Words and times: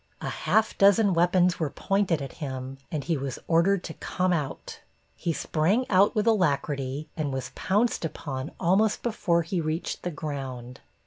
A 0.19 0.29
half 0.29 0.75
dozen 0.79 1.13
weapons 1.13 1.59
were 1.59 1.69
pointed 1.69 2.23
at 2.23 2.37
him 2.41 2.79
and 2.91 3.03
he 3.03 3.17
was 3.17 3.37
ordered 3.47 3.83
to 3.83 3.93
come 3.93 4.33
out. 4.33 4.79
He 5.15 5.31
sprang 5.31 5.87
out 5.91 6.15
with 6.15 6.25
alacrity 6.25 7.07
and 7.15 7.31
was 7.31 7.51
pounced 7.53 8.03
upon 8.03 8.49
almost 8.59 9.03
before 9.03 9.43
he 9.43 9.61
reached 9.61 10.01
the 10.01 10.09
ground. 10.09 10.81